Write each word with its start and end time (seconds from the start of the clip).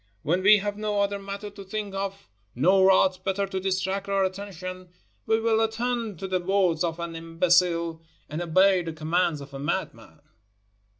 When 0.23 0.41
we 0.41 0.57
have 0.57 0.79
no 0.79 0.99
other 1.01 1.19
matter 1.19 1.51
to 1.51 1.63
think 1.63 1.93
of 1.93 2.27
nor 2.55 2.89
aught 2.91 3.23
better 3.23 3.45
to 3.45 3.59
distract 3.59 4.09
our 4.09 4.23
attention, 4.23 4.89
we 5.27 5.39
will 5.39 5.61
attend 5.61 6.17
to 6.17 6.27
the 6.27 6.39
words 6.39 6.83
of 6.83 6.99
an 6.99 7.15
imbecile 7.15 8.01
and 8.27 8.41
obey 8.41 8.81
the 8.81 8.93
commands 8.93 9.41
of 9.41 9.53
a 9.53 9.59
madman." 9.59 10.19